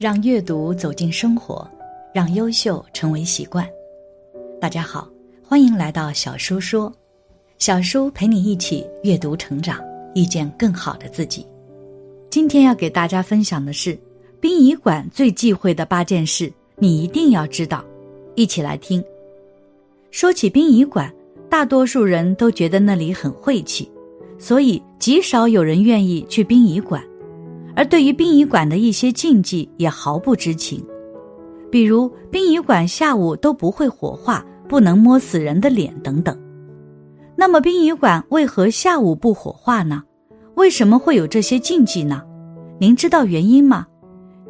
[0.00, 1.70] 让阅读走进生活，
[2.14, 3.68] 让优秀成为习惯。
[4.58, 5.06] 大家好，
[5.46, 6.90] 欢迎来到小叔说，
[7.58, 9.78] 小叔陪你一起阅读成长，
[10.14, 11.46] 遇见更好的自己。
[12.30, 13.94] 今天要给大家分享的是
[14.40, 17.84] 殡仪馆最忌讳的八件事，你一定要知道。
[18.36, 19.04] 一起来听。
[20.10, 21.14] 说起殡仪馆，
[21.50, 23.86] 大多数人都觉得那里很晦气，
[24.38, 27.04] 所以极少有人愿意去殡仪馆。
[27.80, 30.84] 而对于殡仪馆的一些禁忌也毫不知情，
[31.70, 36.38] 比如殡仪馆下午都不会火化，不能摸死人的脸等等。
[37.36, 40.02] 那么殡仪馆为何下午不火化呢？
[40.56, 42.20] 为什么会有这些禁忌呢？
[42.78, 43.86] 您知道原因吗？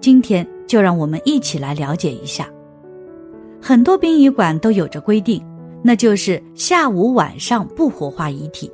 [0.01, 2.49] 今天就让我们一起来了解一下。
[3.63, 5.41] 很多殡仪馆都有着规定，
[5.85, 8.69] 那就是下午晚上不火化遗体，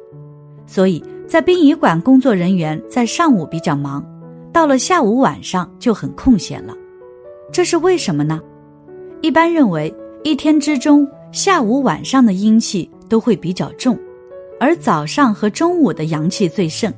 [0.67, 4.03] 所以在殡仪馆工作人员在上午比较忙。
[4.57, 6.75] 到了下午晚上就很空闲了，
[7.53, 8.41] 这是为什么呢？
[9.21, 13.99] 一般认为，一天之中下午晚上的阴气都会比较重，
[14.59, 16.91] 而早上和中午的阳气最盛。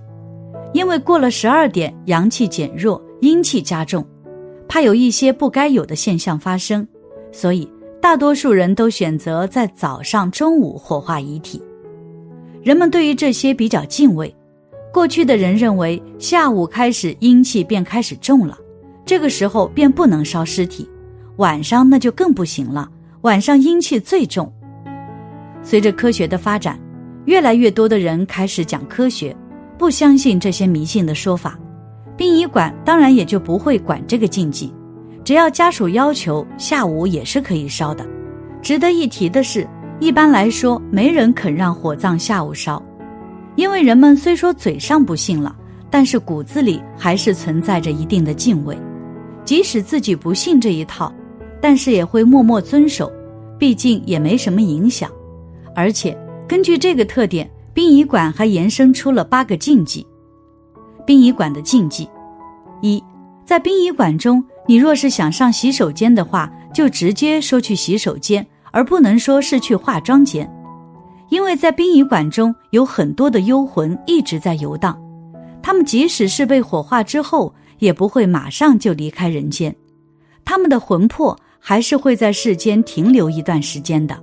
[0.72, 4.06] 因为过了十二点，阳气减弱，阴气加重，
[4.68, 6.86] 怕有一些不该有的现象发生，
[7.32, 7.68] 所以
[8.00, 11.60] 大多数人都选择在早上、中午火化遗体。
[12.62, 14.32] 人们对于这些比较敬畏。
[14.92, 18.58] 过去的人认为，下午开始阴气便开始重了，
[19.04, 20.88] 这个时候便不能烧尸体，
[21.36, 22.88] 晚上那就更不行了。
[23.22, 24.50] 晚上阴气最重。
[25.62, 26.78] 随着科学的发展，
[27.26, 29.36] 越来越多的人开始讲科学，
[29.76, 31.58] 不相信这些迷信的说法，
[32.16, 34.72] 殡仪馆当然也就不会管这个禁忌。
[35.24, 38.06] 只要家属要求，下午也是可以烧的。
[38.62, 39.68] 值得一提的是，
[40.00, 42.82] 一般来说，没人肯让火葬下午烧。
[43.58, 45.52] 因为人们虽说嘴上不信了，
[45.90, 48.78] 但是骨子里还是存在着一定的敬畏，
[49.44, 51.12] 即使自己不信这一套，
[51.60, 53.12] 但是也会默默遵守，
[53.58, 55.10] 毕竟也没什么影响。
[55.74, 56.16] 而且
[56.46, 60.06] 根据这个特点，殡仪馆还延伸出了八个禁忌。
[61.04, 62.08] 殡仪馆的禁忌：
[62.80, 63.02] 一，
[63.44, 70.48] 在殡仪馆中，你若是想上洗手间的话，就直接说去洗手间，而不能说是去化妆间。
[71.30, 74.98] 因为在殡仪馆中有很多的幽魂一直在游荡，
[75.62, 79.74] 他们即使是被火化之后，也不会马上就离开人间，
[80.44, 84.18] 他们的魂魄还是会在世间停留一段时间的。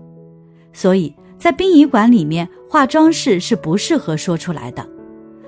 [0.73, 4.85] 所以在殡仪馆里面，化妆室是不适合说出来的。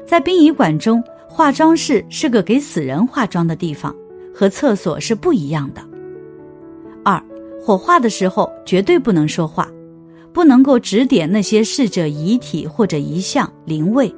[0.06, 3.94] 在殡仪馆中，化妆室是个给死人化妆的地方，
[4.34, 5.82] 和厕所是不一样的。
[7.04, 7.22] 二，
[7.62, 9.68] 火化的时候绝对不能说话。
[10.34, 14.14] 不能够指点那些逝者遗体或者遗像灵位，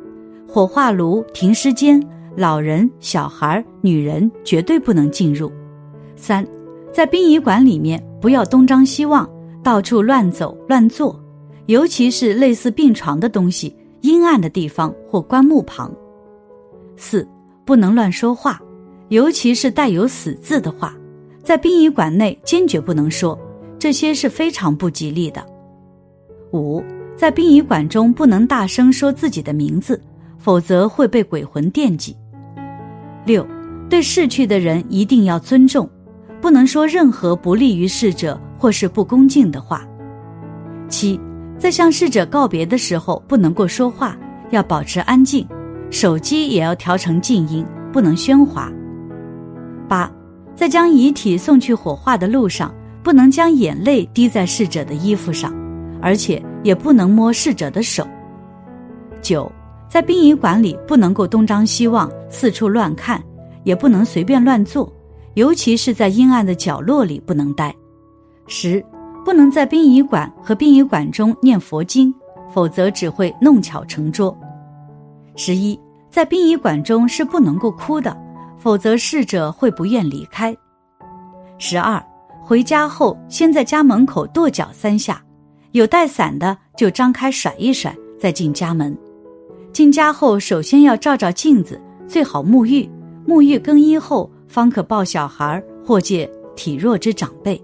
[0.47, 2.01] 火化炉、停尸间、
[2.35, 5.51] 老人、小孩、女人绝对不能进入。
[6.15, 6.45] 三，
[6.91, 9.29] 在殡仪馆里面不要东张西望，
[9.63, 11.17] 到处乱走乱坐，
[11.67, 15.93] 尤其是类似病床的东西、阴暗的地方或棺木旁。
[16.97, 17.25] 四，
[17.63, 18.61] 不能乱说话，
[19.07, 20.93] 尤其是带有死字的话，
[21.43, 23.39] 在殡仪馆内坚决不能说，
[23.77, 25.45] 这些是非常不吉利的。
[26.53, 26.83] 五，
[27.15, 30.01] 在殡仪馆中不能大声说自己的名字，
[30.37, 32.15] 否则会被鬼魂惦记。
[33.25, 33.45] 六，
[33.89, 35.87] 对逝去的人一定要尊重，
[36.41, 39.85] 不能说任何不利于逝者或是不恭敬的话。
[40.87, 41.19] 七，
[41.57, 44.17] 在向逝者告别的时候不能够说话，
[44.49, 45.47] 要保持安静，
[45.91, 48.71] 手机也要调成静音，不能喧哗。
[49.87, 50.11] 八，
[50.55, 52.73] 在将遗体送去火化的路上，
[53.03, 55.53] 不能将眼泪滴在逝者的衣服上。
[56.01, 58.07] 而且也不能摸逝者的手。
[59.21, 59.51] 九，
[59.87, 63.21] 在殡仪馆里不能够东张西望、四处乱看，
[63.63, 64.91] 也不能随便乱坐，
[65.33, 67.75] 尤其是在阴暗的角落里不能待。
[68.47, 68.83] 十，
[69.25, 72.13] 不能在殡仪馆和殡仪馆中念佛经，
[72.51, 74.35] 否则只会弄巧成拙。
[75.35, 75.79] 十一，
[76.09, 78.17] 在殡仪馆中是不能够哭的，
[78.57, 80.55] 否则逝者会不愿离开。
[81.57, 82.01] 十二，
[82.41, 85.21] 回家后先在家门口跺脚三下。
[85.71, 88.97] 有带伞的就张开甩一甩，再进家门。
[89.71, 92.89] 进家后，首先要照照镜子，最好沐浴。
[93.27, 97.61] 沐浴更衣后，方可抱小孩或借体弱之长辈。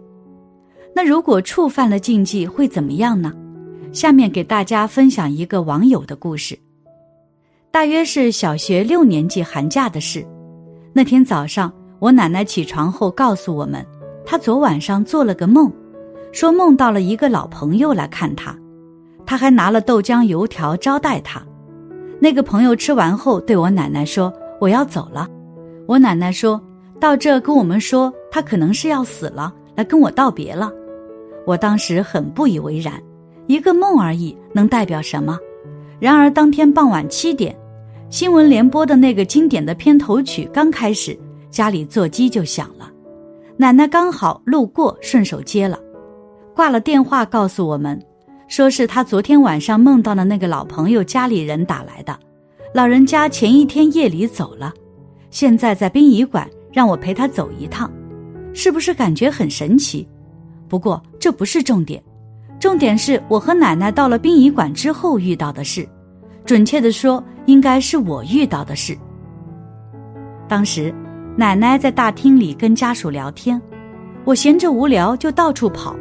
[0.94, 3.34] 那如果触犯了禁忌，会怎么样呢？
[3.92, 6.58] 下面给大家分享一个网友的故事，
[7.72, 10.26] 大约是小学六年级寒假的事。
[10.94, 13.84] 那天早上，我奶奶起床后告诉我们，
[14.24, 15.72] 她昨晚上做了个梦。
[16.36, 18.54] 说梦到了一个老朋友来看他，
[19.26, 21.42] 他还拿了豆浆油条招待他。
[22.20, 25.26] 那个朋友吃完后对我奶奶说：“我要走了。”
[25.88, 26.62] 我奶奶说
[27.00, 30.70] ：“到这跟我们说他可能是要死了，来跟我道别了。
[31.46, 33.02] 我当时很不以为然，
[33.48, 35.40] 一个梦而已，能代表什么？
[36.00, 37.58] 然而当天傍晚七点，
[38.10, 41.18] 新闻联播的那个经典的片头曲刚开始，
[41.50, 42.92] 家里座机就响了，
[43.56, 45.80] 奶奶刚好路过，顺手接了，
[46.56, 48.02] 挂了电话，告诉我们，
[48.48, 52.18] 说是他昨天晚上梦到的那个老朋友家里人打来的，
[52.74, 54.74] 老人家前一天夜里走了，
[55.30, 57.92] 现在在殡仪馆，让我陪他走一趟，
[58.54, 60.08] 是不是感觉很神奇？
[60.70, 62.02] 不过这不是重点。
[62.58, 65.86] 重点是我和奶奶到了殡仪馆之后遇到的事，
[66.46, 68.98] 准确的说，应该是我遇到的事。
[70.48, 70.94] 当时，
[71.36, 73.62] 奶奶在大厅里跟家属聊天，
[74.24, 75.94] 我闲着无聊就到处跑，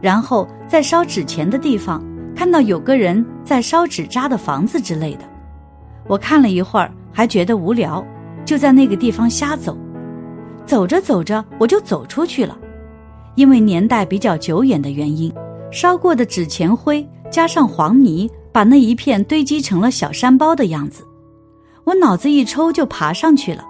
[0.00, 2.02] 然后在烧纸钱的地方
[2.34, 5.24] 看到有个人在烧纸扎的房子之类的，
[6.06, 8.04] 我看了一会儿还觉得无聊，
[8.44, 9.76] 就在那个地方瞎走，
[10.64, 12.58] 走着走着我就走出去了，
[13.34, 15.32] 因为年代比较久远的原因。
[15.72, 21.06] 烧过的纸钱灰加上黄泥，把那一片堆积成了小山包的样子。
[21.84, 23.64] 我脑子一抽就爬上去了，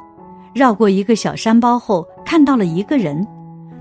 [0.55, 3.27] 绕过一个小山包后，看到了一个人，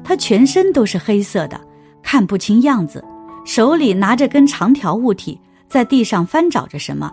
[0.04, 1.60] 他全身都是黑色的，
[2.04, 3.04] 看不清样子，
[3.46, 7.12] 手里拿着根长条物体，在地上翻找着什么。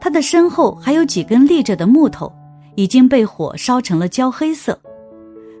[0.00, 2.32] 他的身后还有几根立着的木头，
[2.74, 4.78] 已经被火烧成了焦黑色。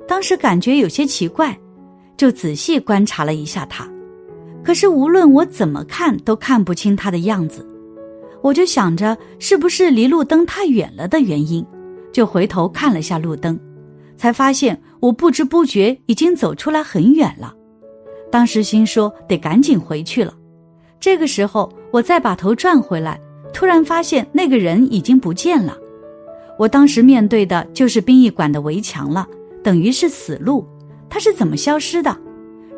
[0.08, 1.56] 当时感觉有些奇怪，
[2.16, 3.88] 就仔细观察了一下他。
[4.62, 7.66] 可是无论我怎么看都看不清他的样子，
[8.42, 11.64] 我就想着是不是离路灯太远了的原因，
[12.12, 13.58] 就回头看了下路灯，
[14.16, 17.54] 才发现我不知不觉已经走出来很远了。
[18.30, 20.32] 当时心说得赶紧回去了。
[20.98, 23.20] 这个时候我再把头转回来，
[23.52, 25.76] 突然发现那个人已经不见了。
[26.58, 29.26] 我当时面对的就是殡仪馆的围墙了，
[29.62, 30.66] 等于是死路。
[31.08, 32.16] 他是怎么消失的？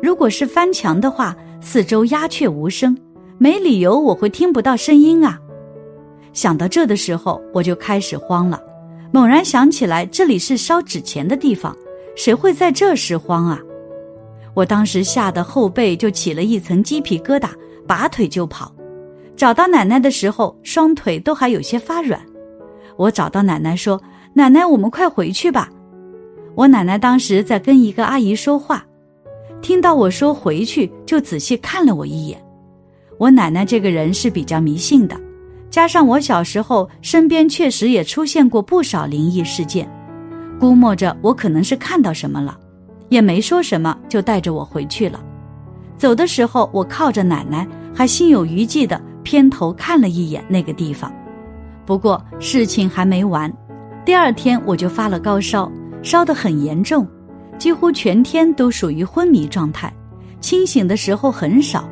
[0.01, 1.35] 如果是翻墙的话。
[1.65, 2.93] 四周鸦雀无声，
[3.37, 5.39] 没理由我会听不到声音啊！
[6.33, 8.61] 想到这的时候，我就开始慌了。
[9.13, 11.73] 猛然想起来，这里是烧纸钱的地方，
[12.17, 13.61] 谁会在这时慌啊？
[14.53, 17.49] 我当时吓得后背就起了一层鸡皮疙瘩，
[17.87, 18.73] 拔腿就跑。
[19.35, 22.19] 找到奶奶的时候，双腿都还有些发软。
[22.97, 23.99] 我找到奶奶说
[24.33, 25.69] ：“奶奶，我们快回去吧。”
[26.55, 28.85] 我奶奶当时在跟一个阿姨说话。
[29.59, 32.39] 听到我说回去，就仔细看了我一眼。
[33.17, 35.19] 我奶奶这个人是比较迷信的，
[35.69, 39.89] 加上我小时候身边确实也出现过不少灵异事件，
[40.59, 42.55] 估摸着我可能是看到什么了，
[43.13, 45.23] 也没说什么，就带着我回去了。
[45.95, 51.13] 走的时候，我靠着奶奶，还心有余悸的偏头看了一眼那个地方。
[51.85, 53.53] 不过事情还没完，
[54.03, 55.71] 第二天我就发了高烧，
[56.01, 57.07] 烧得很严重。
[57.59, 59.93] 几乎全天都属于昏迷状态，
[60.41, 61.87] 清醒的时候很少。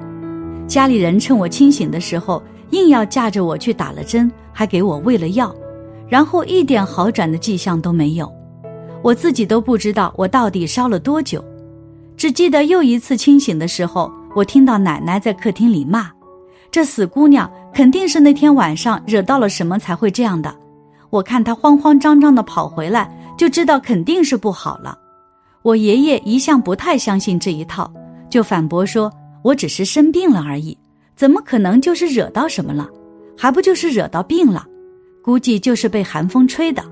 [0.65, 2.41] 家里人趁我清醒的时候，
[2.71, 5.55] 硬要架着我去打了针，还给我喂了药，
[6.09, 8.40] 然后一点好转的迹象都没有。
[9.03, 11.43] 我自己都不知道我到底烧了多久，
[12.15, 16.11] 只记得又一次清醒的时候，我听到奶奶在客厅里骂
[16.69, 20.55] ：“这死姑娘肯定是那天晚上惹到了什么才会这样的。”
[21.09, 24.97] 我看她慌慌张张的跑回来，就知道肯定是不好了。
[25.63, 27.91] 我爷爷一向不太相信这一套，
[28.29, 29.11] 就反驳说
[29.43, 30.77] ：“我只是生病了而已，
[31.15, 32.87] 怎么可能就是惹到什么了？
[33.37, 34.65] 还不就是惹到病了？
[35.23, 36.83] 估计就是被寒风吹的。”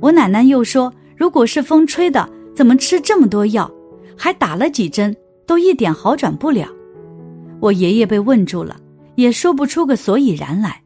[0.00, 3.70] 我奶奶又说：“如果是风吹的，怎么吃这么多药，
[4.16, 5.14] 还打了几针，
[5.46, 6.68] 都一点好转不了？”
[7.60, 8.76] 我爷爷被问住了，
[9.14, 10.80] 也说不出个所以然来，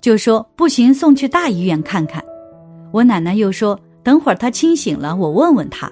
[0.00, 2.24] 就说：“不行，送去大医院看看。”
[2.92, 5.90] 我奶奶又说：“等会儿他清醒了，我问问他。”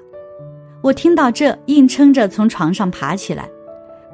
[0.82, 3.48] 我听到这，硬撑着从床上爬起来，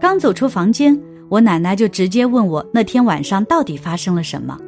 [0.00, 0.98] 刚走出房间，
[1.28, 4.58] 我奶奶就直接问我那天晚上到底发生了什么。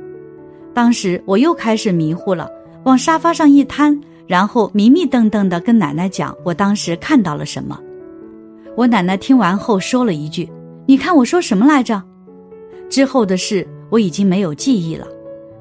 [0.73, 2.49] 当时我又开始迷糊了，
[2.85, 3.99] 往沙发上一瘫，
[4.30, 7.76] 然后迷迷瞪瞪的跟奶奶讲我当时看到了什么。
[8.76, 10.49] 我奶奶听完后说了一句
[10.87, 12.00] ：“你看我说什么来着？”
[12.88, 15.04] 之后的事我已经没有记忆了。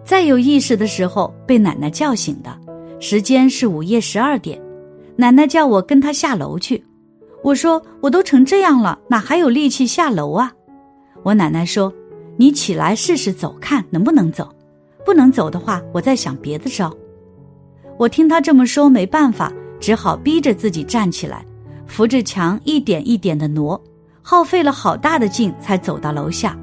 [0.05, 2.55] 再有意识的时候被奶奶叫醒的，
[2.99, 4.61] 时间是午夜十二点。
[5.15, 6.83] 奶奶叫我跟她下楼去，
[7.41, 10.53] 我说我都成这样了，哪还有力气下楼啊？
[11.23, 11.91] 我奶奶说
[12.38, 14.47] ：“你起来试试走，看能不能走。
[15.03, 16.95] 不能走的话，我再想别的招。”
[18.00, 21.46] 我听她这么说，没办法，只好逼着自己站起来，
[21.86, 23.79] 扶着墙一点一点的挪，
[24.22, 26.58] 耗费了好大的劲才走到楼下。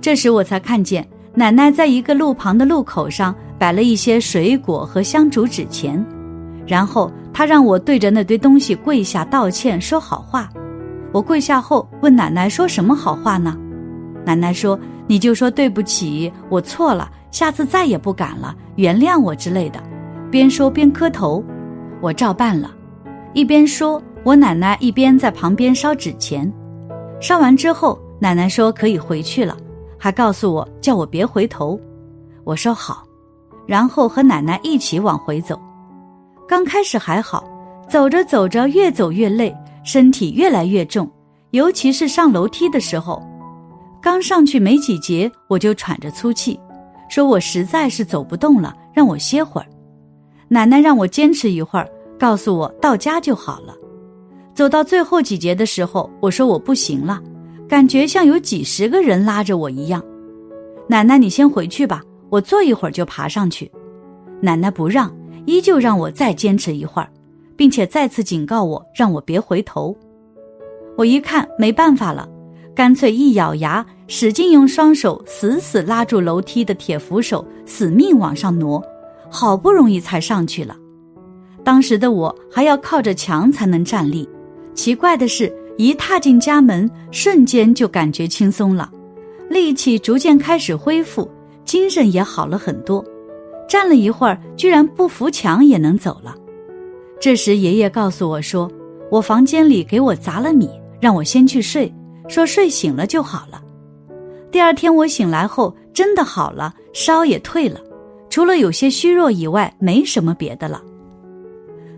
[0.00, 6.02] 这时我才看见奶奶在一个路旁的路口上摆了一些水果和香烛纸钱。
[6.66, 10.48] 然后他让我对着那堆东西跪下道歉，说好话。
[11.12, 13.54] 我跪下后问奶奶说什么好话呢？
[14.24, 19.82] 奶奶说：“你就说对不起，我错了，下次再也不敢了，原谅我之类的。”
[20.30, 21.42] 边说边磕头，
[22.00, 22.74] 我照办了。
[23.32, 26.50] 一边说，我奶奶一边在旁边烧纸钱。
[27.20, 29.56] 烧完之后，奶奶说可以回去了，
[29.98, 31.78] 还告诉我叫我别回头。
[32.44, 33.04] 我说好，
[33.66, 35.58] 然后和奶奶一起往回走。
[36.46, 37.44] 刚开始还好，
[37.88, 41.10] 走着走着越走越累，身体越来越重，
[41.50, 43.22] 尤其是上楼梯的时候。
[44.00, 46.58] 刚上去没几节，我就喘着粗气，
[47.08, 49.66] 说我实在是走不动了，让我歇会儿。
[50.48, 51.88] 奶奶让我坚持一会儿，
[52.18, 53.74] 告诉我到家就好了。
[54.54, 57.22] 走到最后几节的时候，我说我不行了，
[57.68, 60.02] 感觉像有几十个人拉着我一样。
[60.88, 63.70] 奶奶，你先回去吧，我坐一会儿就爬上去。
[64.40, 65.14] 奶奶不让，
[65.44, 67.08] 依旧让我再坚持一会儿，
[67.56, 69.94] 并且再次警告我，让我别回头。
[70.96, 72.28] 我一看没办法了。
[72.74, 78.80] 干脆一咬牙，使劲用双手死死拉住楼梯的铁扶手，死命往上挪，
[79.30, 80.76] 好不容易才上去了。
[81.64, 84.28] 当时的我还要靠着墙才能站立。
[84.74, 88.90] 奇怪的是，一踏进家门，瞬间就感觉轻松了，
[89.50, 91.28] 力气逐渐开始恢复，
[91.64, 93.04] 精神也好了很多。
[93.68, 96.34] 站了一会儿，居然不扶墙也能走了。
[97.20, 98.70] 这时，爷爷告诉我说
[99.10, 100.70] ：“我房间里给我砸了米，
[101.00, 101.92] 让我先去睡。”
[102.28, 103.60] 说睡醒了就好了。
[104.50, 107.80] 第二天我醒来后真的好了，烧也退了，
[108.30, 110.82] 除了有些虚弱以外，没什么别的了。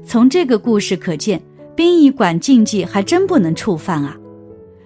[0.05, 1.41] 从这个故事可见，
[1.77, 4.17] 殡仪馆禁忌还真不能触犯啊！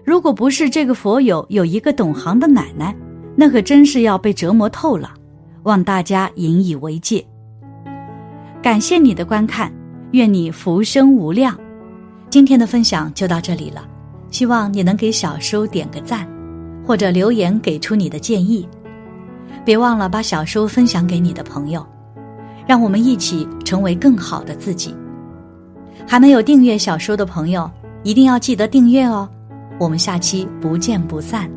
[0.04, 2.94] 如果不是这个佛友有一个懂行的奶奶，
[3.36, 5.12] 那可真是要被折磨透了。
[5.62, 7.24] 望大家引以为戒。
[8.62, 9.72] 感谢你的观看，
[10.12, 11.58] 愿你福生无量。
[12.28, 13.88] 今天的分享就到这里了。
[14.30, 16.28] 希望你能给小叔点个赞，
[16.84, 18.68] 或者留言给出你的建议。
[19.64, 21.84] 别忘了把小叔分享给你的朋友，
[22.66, 24.94] 让我们一起成为更好的自己。
[26.06, 27.70] 还没有订阅小说的朋友，
[28.02, 29.28] 一定要记得订阅哦。
[29.78, 31.50] 我们下期不见不散。